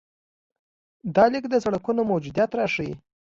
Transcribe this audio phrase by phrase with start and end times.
[1.15, 2.93] دا لیک د سړکونو موجودیت راښيي.